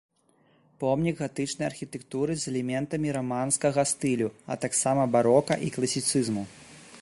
[0.83, 6.43] Помнік гатычнай архітэктуры з элементамі раманскага стылю, а таксама барока і класіцызму.